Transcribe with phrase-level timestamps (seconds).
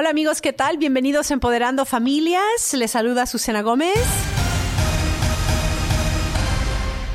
[0.00, 0.76] Hola amigos, ¿qué tal?
[0.76, 2.72] Bienvenidos a Empoderando Familias.
[2.72, 3.98] Les saluda Susana Gómez.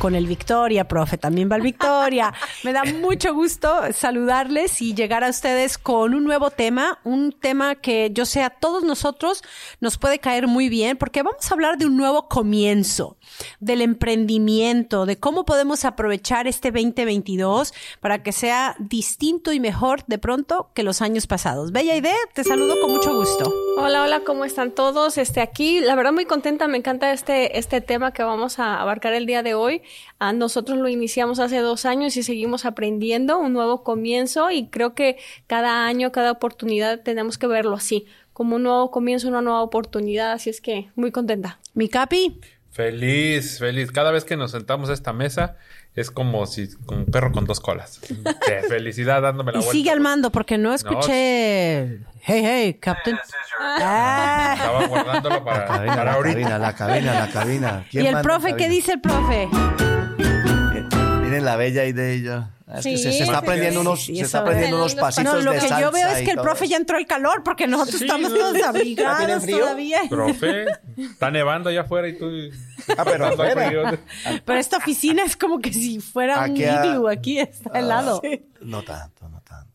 [0.03, 2.33] Con el Victoria, profe, también va el Victoria.
[2.65, 7.75] Me da mucho gusto saludarles y llegar a ustedes con un nuevo tema, un tema
[7.75, 9.43] que yo sé a todos nosotros
[9.79, 13.15] nos puede caer muy bien porque vamos a hablar de un nuevo comienzo,
[13.61, 20.17] del emprendimiento, de cómo podemos aprovechar este 2022 para que sea distinto y mejor de
[20.17, 21.71] pronto que los años pasados.
[21.71, 23.53] Bella idea, te saludo con mucho gusto.
[23.77, 25.17] Hola, hola, ¿cómo están todos?
[25.17, 29.13] Este aquí, la verdad muy contenta, me encanta este este tema que vamos a abarcar
[29.13, 29.81] el día de hoy.
[30.19, 34.67] A ah, nosotros lo iniciamos hace dos años y seguimos aprendiendo, un nuevo comienzo y
[34.67, 39.41] creo que cada año, cada oportunidad tenemos que verlo así, como un nuevo comienzo, una
[39.41, 41.59] nueva oportunidad, así es que muy contenta.
[41.73, 42.39] Mi capi.
[42.71, 43.91] Feliz, feliz.
[43.91, 45.57] Cada vez que nos sentamos a esta mesa
[45.93, 48.01] es como si un perro con dos colas.
[48.47, 49.73] De felicidad dándome la y vuelta.
[49.73, 51.99] sigue al mando porque no escuché.
[52.21, 53.19] Hey, hey, Captain.
[53.65, 54.53] Ah.
[54.57, 56.33] Estaba guardándolo para, la cabina, para la ahorita.
[56.33, 57.85] cabina, la cabina, la cabina.
[57.91, 59.47] ¿Y el profe qué dice el profe?
[61.21, 62.43] Miren la bella idea y yo.
[62.67, 65.01] Es que Sí, se, se está aprendiendo sí, unos, sí, se está aprendiendo unos No,
[65.01, 67.43] pasitos No, lo de que yo veo es que el profe ya entró el calor
[67.43, 68.37] porque nosotros Sí, estamos no.
[68.37, 69.99] todos ¿Ya abrigados todavía.
[70.09, 70.65] Profe,
[70.97, 72.25] está nevando allá afuera y tú.
[72.97, 73.99] Ah, pero afuera.
[74.45, 77.79] Pero esta oficina es como que si fuera un Aquí a- iglú, aquí está Ah,
[77.79, 78.21] helado.
[78.61, 79.69] No tanto, no tanto.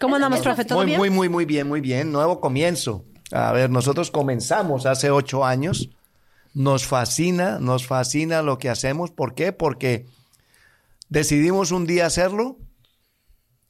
[0.00, 0.64] ¿Cómo andamos, profe?
[0.64, 0.98] ¿Todo Muy, bien?
[0.98, 2.10] muy, muy, muy bien, muy bien.
[2.10, 3.04] Nuevo comienzo.
[3.32, 5.90] A ver, nosotros comenzamos hace ocho años.
[6.52, 9.10] Nos fascina, nos fascina lo que hacemos.
[9.10, 9.52] ¿Por qué?
[9.52, 10.06] Porque
[11.08, 12.56] decidimos un día hacerlo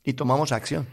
[0.03, 0.87] y tomamos acción.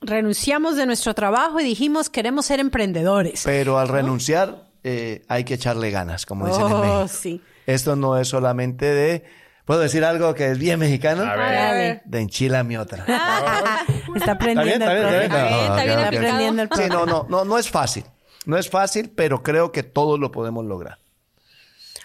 [0.00, 3.42] Renunciamos de nuestro trabajo y dijimos queremos ser emprendedores.
[3.44, 7.08] Pero al renunciar eh, hay que echarle ganas, como dicen en Oh, México.
[7.08, 7.42] sí.
[7.66, 9.24] Esto no es solamente de...
[9.64, 11.22] ¿Puedo decir algo que es bien mexicano?
[11.24, 12.00] A ver.
[12.06, 13.04] De enchila mi otra.
[14.18, 15.24] Está aprendiendo Está el bien, profe.
[15.24, 15.98] está bien, Está bien, ok, está bien ok.
[15.98, 16.26] Está aplicado.
[16.36, 18.04] aprendiendo el Sí, no, no, no, no es fácil.
[18.46, 20.98] No es fácil, pero creo que todos lo podemos lograr.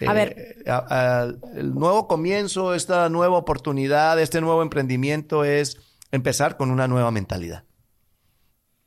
[0.06, 0.56] A Eh, ver.
[0.68, 0.86] a-
[1.22, 1.24] a-
[1.56, 5.78] el nuevo comienzo, esta nueva oportunidad, este nuevo emprendimiento es
[6.10, 7.64] empezar con una nueva mentalidad.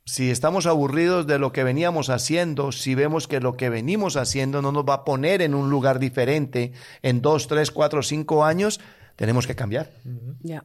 [0.04, 4.62] Si estamos aburridos de lo que veníamos haciendo, si vemos que lo que venimos haciendo
[4.62, 6.72] no nos va a poner en un lugar diferente
[7.02, 8.80] en dos, tres, cuatro, cinco años,
[9.16, 9.90] tenemos que cambiar.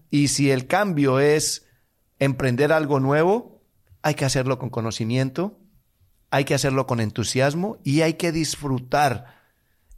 [0.09, 1.65] Y si el cambio es
[2.23, 3.61] emprender algo nuevo,
[4.01, 5.59] hay que hacerlo con conocimiento,
[6.29, 9.41] hay que hacerlo con entusiasmo y hay que disfrutar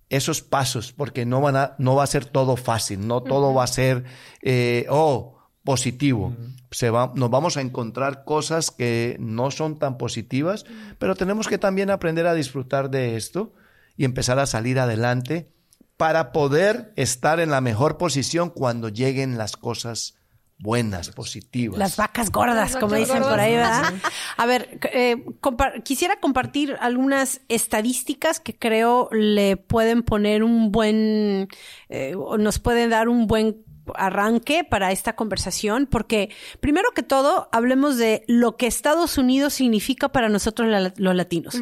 [0.10, 3.64] esos pasos, porque no, van a, no va a ser todo fácil, no todo va
[3.64, 4.04] a ser,
[4.42, 6.36] eh, oh, positivo.
[6.70, 10.66] Se va, nos vamos a encontrar cosas que no son tan positivas,
[11.00, 13.54] pero tenemos que también aprender a disfrutar de esto
[13.98, 15.52] y empezar a salir adelante
[15.98, 20.16] para poder estar en la mejor posición cuando lleguen las cosas
[20.58, 21.78] buenas, positivas.
[21.78, 23.94] Las vacas gordas, Las como vacas dicen por ahí, ¿verdad?
[24.38, 31.48] A ver, eh, compa- quisiera compartir algunas estadísticas que creo le pueden poner un buen,
[31.90, 33.58] eh, o nos pueden dar un buen
[33.94, 40.10] arranque para esta conversación, porque primero que todo, hablemos de lo que Estados Unidos significa
[40.10, 41.62] para nosotros la- los latinos.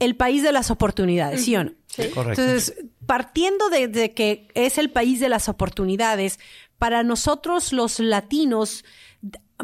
[0.00, 1.72] El país de las oportunidades, ¿sí o no?
[2.12, 2.42] Correcto.
[2.42, 2.74] Entonces,
[3.06, 6.40] partiendo de, de que es el país de las oportunidades,
[6.84, 8.84] para nosotros los latinos,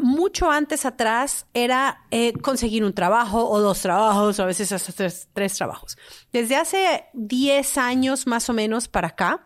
[0.01, 4.91] mucho antes atrás era eh, conseguir un trabajo o dos trabajos o a veces hasta
[4.91, 5.99] tres, tres trabajos.
[6.33, 9.45] Desde hace 10 años más o menos para acá,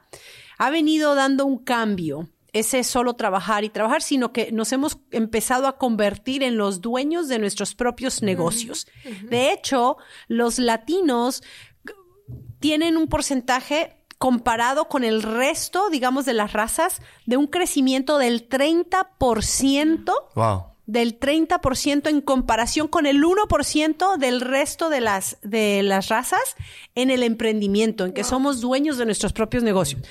[0.58, 2.30] ha venido dando un cambio.
[2.53, 7.28] Ese solo trabajar y trabajar, sino que nos hemos empezado a convertir en los dueños
[7.28, 8.88] de nuestros propios negocios.
[9.24, 9.97] De hecho,
[10.30, 11.44] los latinos
[12.62, 18.48] tienen un porcentaje comparado con el resto, digamos, de las razas, de un crecimiento del
[18.50, 20.64] 30%, Wow.
[20.86, 26.56] del 30% en comparación con el 1% del resto de las, de las razas
[26.96, 30.02] en el emprendimiento, en que somos dueños de nuestros propios negocios.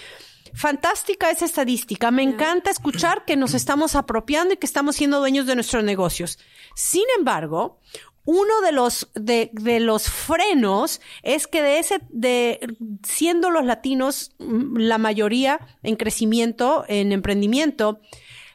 [0.53, 2.12] Fantástica esa estadística.
[2.12, 6.39] Me encanta escuchar que nos estamos apropiando y que estamos siendo dueños de nuestros negocios.
[6.77, 7.80] Sin embargo,
[8.24, 12.59] uno de los, de, de los frenos es que de ese, de
[13.03, 18.00] siendo los latinos mm, la mayoría en crecimiento, en emprendimiento,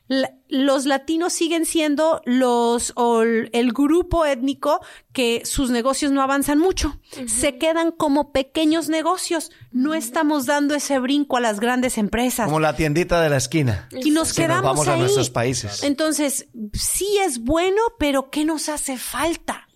[0.10, 4.82] la- los latinos siguen siendo los o el el grupo étnico
[5.14, 7.00] que sus negocios no avanzan mucho.
[7.28, 9.52] Se quedan como pequeños negocios.
[9.72, 12.48] No estamos dando ese brinco a las grandes empresas.
[12.48, 13.88] Como la tiendita de la esquina.
[13.92, 15.84] y nos Si nos quedamos vamos a nuestros países.
[15.84, 19.68] Entonces, sí es bueno, pero ¿qué nos hace falta?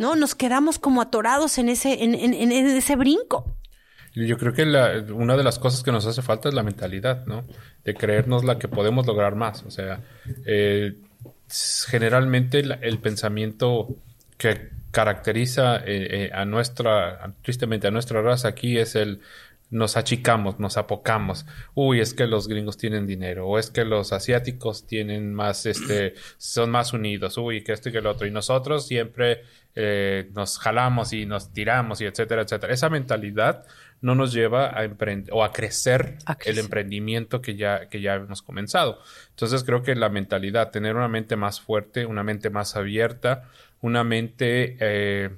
[0.00, 0.14] ¿No?
[0.16, 3.54] Nos quedamos como atorados en ese, en, en- en ese brinco.
[4.26, 7.24] Yo creo que la- una de las cosas que nos hace falta es la mentalidad,
[7.26, 7.44] ¿no?
[7.84, 9.62] De creernos la que podemos lograr más.
[9.64, 10.00] O sea,
[10.46, 10.94] eh,
[11.88, 13.88] generalmente el pensamiento
[14.36, 19.20] que caracteriza eh, eh, a nuestra, tristemente a nuestra raza aquí es el
[19.70, 21.46] nos achicamos, nos apocamos.
[21.74, 26.14] Uy, es que los gringos tienen dinero, o es que los asiáticos tienen más, este,
[26.38, 28.26] son más unidos, uy, que esto y que el otro.
[28.26, 29.42] Y nosotros siempre
[29.74, 32.72] eh, nos jalamos y nos tiramos y etcétera, etcétera.
[32.72, 33.64] Esa mentalidad
[34.00, 36.54] no nos lleva a emprender o a crecer, A crecer.
[36.54, 39.00] el emprendimiento que ya, que ya hemos comenzado.
[39.30, 43.48] Entonces creo que la mentalidad, tener una mente más fuerte, una mente más abierta,
[43.80, 45.30] una mente eh,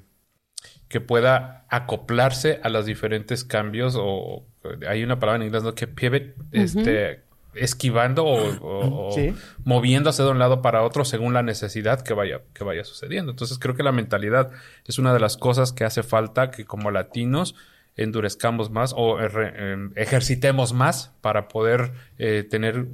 [0.91, 4.43] que pueda acoplarse a los diferentes cambios o
[4.87, 5.73] hay una palabra en inglés ¿no?
[5.73, 7.21] que pivot, este,
[7.55, 9.33] esquivando o, o- o Sí.
[9.63, 13.31] moviéndose de un lado para otro según la necesidad que vaya, que vaya sucediendo.
[13.31, 14.51] Entonces creo que la mentalidad
[14.85, 17.55] es una de las cosas que hace falta que como latinos
[17.95, 22.87] endurezcamos más o eh, eh, ejercitemos más para poder eh, tener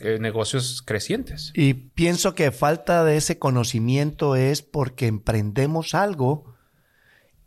[0.00, 1.52] eh, negocios crecientes.
[1.54, 6.53] Y pienso que falta de ese conocimiento es porque emprendemos algo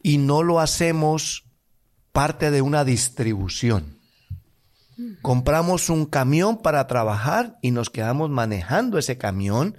[0.07, 1.43] y no lo hacemos
[2.13, 3.99] parte de una distribución.
[5.21, 9.75] Compramos un camión para trabajar y nos quedamos manejando ese camión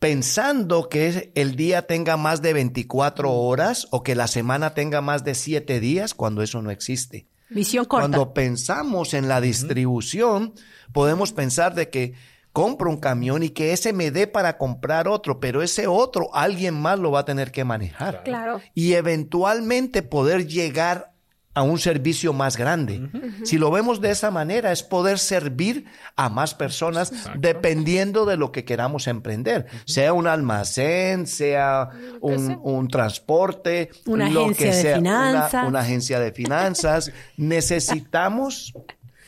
[0.00, 5.22] pensando que el día tenga más de 24 horas o que la semana tenga más
[5.22, 7.28] de 7 días cuando eso no existe.
[7.48, 8.08] Visión corta.
[8.08, 10.54] Cuando pensamos en la distribución,
[10.92, 12.14] podemos pensar de que
[12.56, 16.72] compro un camión y que ese me dé para comprar otro, pero ese otro alguien
[16.72, 18.22] más lo va a tener que manejar.
[18.24, 18.62] Claro.
[18.72, 21.12] Y eventualmente poder llegar
[21.52, 23.10] a un servicio más grande.
[23.44, 25.84] Si lo vemos de esa manera, es poder servir
[26.16, 29.66] a más personas dependiendo de lo que queramos emprender.
[29.84, 31.90] Sea un almacén, sea
[32.22, 37.12] un, un transporte, Una lo agencia que de sea, una agencia de finanzas.
[37.36, 38.72] Necesitamos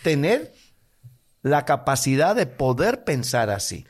[0.02, 0.54] tener
[1.48, 3.86] la capacidad de poder pensar así.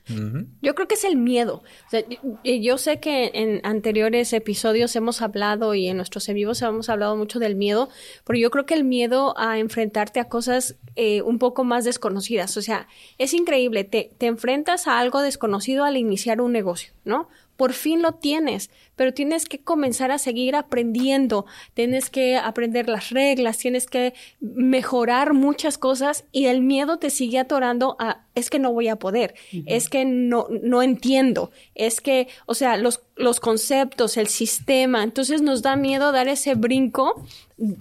[0.63, 1.63] Yo creo que es el miedo.
[1.87, 6.37] O sea, yo, yo sé que en anteriores episodios hemos hablado y en nuestros en
[6.37, 7.89] vivos hemos hablado mucho del miedo,
[8.25, 12.57] pero yo creo que el miedo a enfrentarte a cosas eh, un poco más desconocidas.
[12.57, 12.89] O sea,
[13.19, 13.85] es increíble.
[13.85, 17.29] Te, te enfrentas a algo desconocido al iniciar un negocio, ¿no?
[17.59, 21.45] Por fin lo tienes, pero tienes que comenzar a seguir aprendiendo,
[21.75, 27.41] tienes que aprender las reglas, tienes que mejorar muchas cosas y el miedo te sigue
[27.41, 29.35] atorando a es que no voy a poder,
[29.67, 35.43] es que no, no entiendo, es que, o sea, los, los conceptos, el sistema, entonces
[35.43, 37.27] nos da miedo dar ese brinco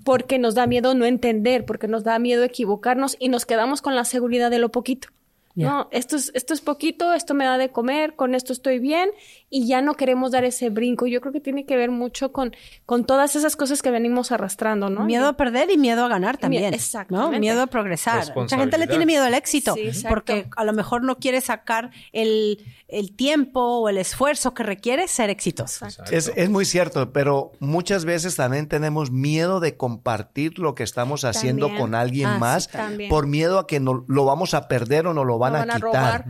[0.04, 3.96] porque nos da miedo no entender, porque nos da miedo equivocarnos y nos quedamos con
[3.96, 5.10] la seguridad de lo poquito.
[5.58, 5.70] Ya.
[5.70, 9.10] No, esto es, esto es poquito, esto me da de comer, con esto estoy bien
[9.50, 11.08] y ya no queremos dar ese brinco.
[11.08, 12.56] Yo creo que tiene que ver mucho con,
[12.86, 15.06] con todas esas cosas que venimos arrastrando, ¿no?
[15.06, 16.74] Miedo a perder y miedo a ganar también.
[16.76, 17.32] exactamente.
[17.34, 17.40] ¿no?
[17.40, 18.32] Miedo a progresar.
[18.36, 20.10] Mucha gente le tiene miedo al éxito Sí, exacto.
[20.10, 25.08] porque a lo mejor no quiere sacar el, el tiempo o el esfuerzo que requiere
[25.08, 25.86] ser exitoso.
[25.86, 26.12] Exacto.
[26.14, 31.26] Es, es muy cierto, pero muchas veces también tenemos miedo de compartir lo que estamos
[31.26, 31.82] haciendo También.
[31.82, 33.10] con alguien Ah, sí, más también.
[33.10, 35.80] por miedo a que no, lo vamos a perder o nos lo van, a a
[35.80, 36.26] quitar.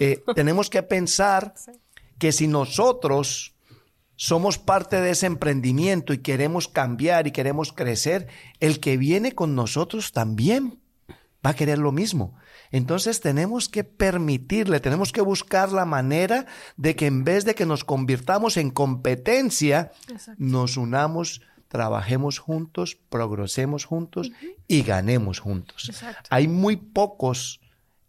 [0.00, 1.54] Eh, tenemos que pensar
[2.18, 3.54] que si nosotros
[4.16, 8.28] somos parte de ese emprendimiento y queremos cambiar y queremos crecer,
[8.60, 10.80] el que viene con nosotros también
[11.44, 12.34] va a querer lo mismo.
[12.72, 17.66] Entonces tenemos que permitirle, tenemos que buscar la manera de que en vez de que
[17.66, 19.92] nos convirtamos en competencia,
[20.38, 24.32] nos unamos, trabajemos juntos, progresemos juntos
[24.66, 25.88] y ganemos juntos.
[25.88, 26.28] Exacto.
[26.30, 27.60] Hay muy pocos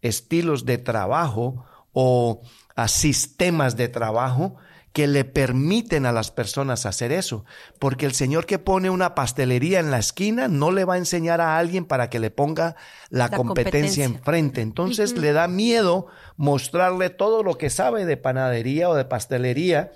[0.02, 2.42] estilos de trabajo o
[2.76, 4.56] a sistemas de trabajo
[4.92, 7.44] que le permiten a las personas hacer eso.
[7.78, 11.40] Porque el señor que pone una pastelería en la esquina no le va a enseñar
[11.40, 12.74] a alguien para que le ponga
[13.10, 14.04] la, La competencia, competencia.
[14.04, 14.60] enfrente.
[14.60, 19.92] Entonces le da miedo mostrarle todo lo que sabe de panadería o de pastelería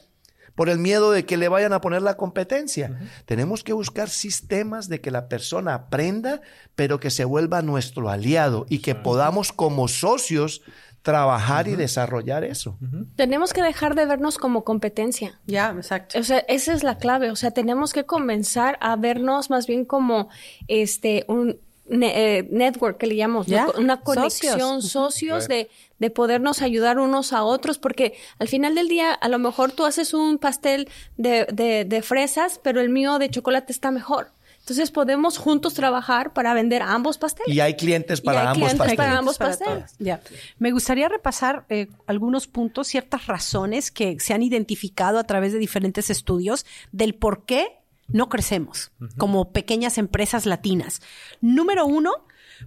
[0.55, 2.99] por el miedo de que le vayan a poner la competencia.
[3.27, 6.41] Tenemos que buscar sistemas de que la persona aprenda,
[6.75, 10.63] pero que se vuelva nuestro aliado y que podamos como socios
[11.03, 12.79] trabajar y desarrollar eso.
[13.17, 15.41] Tenemos que dejar de vernos como competencia.
[15.47, 16.19] Ya, exacto.
[16.19, 17.31] O sea, esa es la clave.
[17.31, 20.29] O sea, tenemos que comenzar a vernos más bien como
[20.69, 21.59] este un
[21.93, 23.47] ne- eh, network que le llamamos,
[23.79, 25.47] una conexión, socios.
[25.49, 29.71] de, de podernos ayudar unos a otros, porque al final del día, a lo mejor
[29.73, 34.33] tú haces un pastel de, de, de fresas, pero el mío de chocolate está mejor.
[34.61, 37.53] Entonces podemos juntos trabajar para vender ambos pasteles.
[37.53, 38.97] Y hay clientes Y para hay ambos clientes pasteles.
[38.97, 39.95] para ambos pasteles.
[39.99, 40.21] Ya.
[40.59, 45.59] Me gustaría repasar eh, algunos puntos, ciertas razones que se han identificado a través de
[45.59, 47.82] diferentes estudios del por qué
[48.13, 51.01] no crecemos como pequeñas empresas latinas.
[51.41, 52.13] Número uno,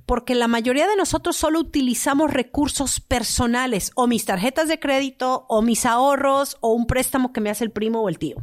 [0.05, 5.61] porque la mayoría de nosotros solo utilizamos recursos personales, o mis tarjetas de crédito, o
[5.61, 8.37] mis ahorros, o un préstamo que me hace el primo o el tío.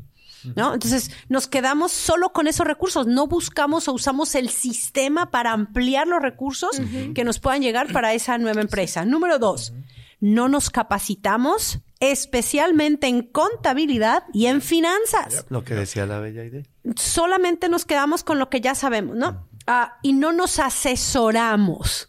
[0.56, 0.75] ¿no?
[0.75, 6.09] Entonces, nos quedamos solo con esos recursos, no buscamos o usamos el sistema para ampliar
[6.09, 6.80] los recursos
[7.14, 9.04] que nos puedan llegar para esa nueva empresa.
[9.04, 9.73] Número dos,
[10.21, 15.47] no nos capacitamos especialmente en contabilidad y en finanzas.
[15.49, 16.64] Lo que decía la bella idea.
[16.97, 19.49] Solamente nos quedamos con lo que ya sabemos, ¿no?
[19.67, 22.09] Ah, y no nos asesoramos.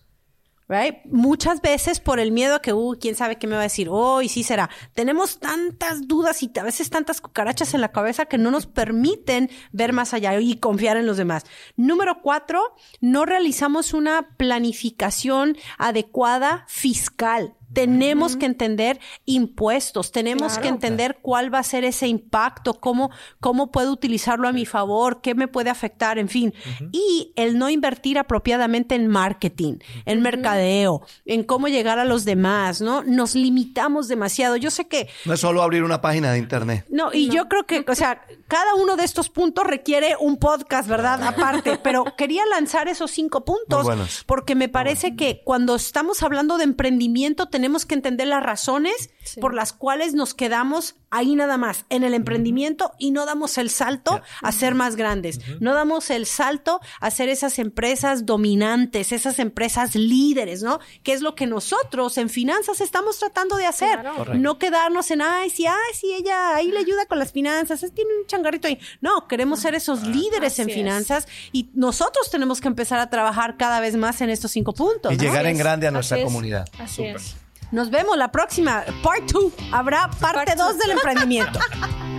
[0.69, 1.05] Right?
[1.05, 3.89] Muchas veces por el miedo a que, uh, quién sabe qué me va a decir,
[3.91, 4.69] oh, y sí será.
[4.93, 9.51] Tenemos tantas dudas y a veces tantas cucarachas en la cabeza que no nos permiten
[9.71, 11.43] ver más allá y confiar en los demás.
[11.75, 17.55] Número cuatro, no realizamos una planificación adecuada fiscal.
[17.73, 23.71] Tenemos que entender impuestos, tenemos que entender cuál va a ser ese impacto, cómo, cómo
[23.71, 26.53] puedo utilizarlo a mi favor, qué me puede afectar, en fin.
[26.91, 32.81] Y el no invertir apropiadamente en marketing, en mercadeo, en cómo llegar a los demás,
[32.81, 33.03] ¿no?
[33.03, 34.55] Nos limitamos demasiado.
[34.55, 35.09] Yo sé que...
[35.25, 36.85] No es solo abrir una página de internet.
[36.89, 40.87] No, y yo creo que, o sea, cada uno de estos puntos requiere un podcast,
[40.87, 41.23] ¿verdad?
[41.23, 43.87] Aparte, pero quería lanzar esos cinco puntos
[44.25, 49.53] porque me parece que cuando estamos hablando de emprendimiento tenemos que entender las razones por
[49.53, 54.21] las cuales nos quedamos ahí nada más, en el emprendimiento y no damos el salto
[54.41, 55.39] a ser más grandes.
[55.59, 60.79] No damos el salto a ser esas empresas dominantes, esas empresas líderes, ¿no?
[61.03, 63.99] Que es lo que nosotros en finanzas estamos tratando de hacer.
[64.33, 68.09] No quedarnos en, ay, sí, ay, sí, ella ahí le ayuda con las finanzas, tiene
[68.19, 68.79] un changarrito ahí.
[68.99, 73.79] No, queremos ser esos líderes en finanzas y nosotros tenemos que empezar a trabajar cada
[73.79, 75.13] vez más en estos cinco puntos.
[75.13, 76.67] Y llegar en grande a nuestra comunidad.
[76.79, 77.35] Así es.
[77.73, 78.83] Nos vemos la próxima.
[79.01, 79.51] Part 2.
[79.71, 81.59] Habrá parte 2 del emprendimiento.